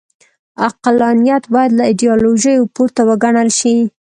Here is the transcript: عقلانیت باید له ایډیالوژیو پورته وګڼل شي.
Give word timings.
عقلانیت 0.67 1.43
باید 1.53 1.71
له 1.79 1.83
ایډیالوژیو 1.89 2.71
پورته 2.75 3.01
وګڼل 3.09 3.49
شي. 3.59 3.75